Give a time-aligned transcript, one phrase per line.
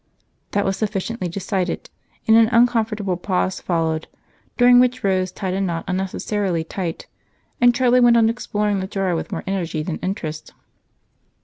[0.53, 1.91] That was sufficiently decided
[2.27, 4.07] and an uncomfortable pause followed,
[4.57, 7.05] during which Rose tied a knot unnecessarily tight
[7.61, 10.55] and Charlie went on exploring the drawer with more energy than interest.